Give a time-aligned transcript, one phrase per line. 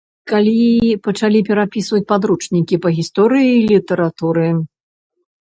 [0.29, 4.49] Калі пачалі перапісваць падручнікі па гісторыі й літаратуры.